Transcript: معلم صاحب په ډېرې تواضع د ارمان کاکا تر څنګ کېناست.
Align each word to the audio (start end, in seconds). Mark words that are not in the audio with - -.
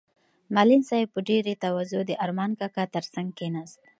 معلم 0.55 0.81
صاحب 0.89 1.09
په 1.15 1.19
ډېرې 1.29 1.53
تواضع 1.63 2.01
د 2.07 2.11
ارمان 2.25 2.51
کاکا 2.59 2.83
تر 2.95 3.03
څنګ 3.13 3.27
کېناست. 3.39 3.79